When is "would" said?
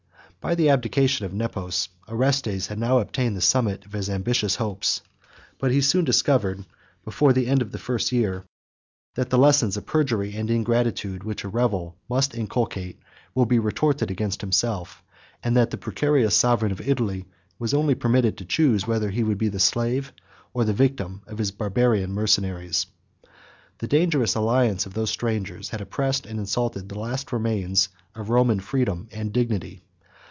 19.23-19.37